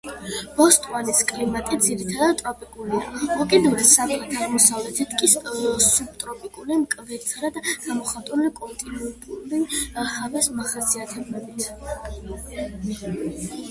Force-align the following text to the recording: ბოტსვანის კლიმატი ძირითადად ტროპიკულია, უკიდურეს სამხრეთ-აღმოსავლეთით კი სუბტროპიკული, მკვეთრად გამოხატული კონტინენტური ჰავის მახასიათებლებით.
ბოტსვანის 0.59 1.17
კლიმატი 1.31 1.77
ძირითადად 1.87 2.37
ტროპიკულია, 2.45 3.01
უკიდურეს 3.43 3.91
სამხრეთ-აღმოსავლეთით 3.97 5.13
კი 5.19 5.29
სუბტროპიკული, 5.43 6.79
მკვეთრად 6.85 7.61
გამოხატული 7.85 8.51
კონტინენტური 8.63 9.61
ჰავის 10.17 10.51
მახასიათებლებით. 10.57 13.55